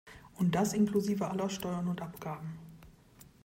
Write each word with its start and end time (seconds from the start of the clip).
Und 0.39 0.55
das 0.55 0.73
inklusive 0.73 1.29
aller 1.29 1.47
Steuern 1.47 1.87
und 1.87 2.01
Abgaben. 2.01 2.57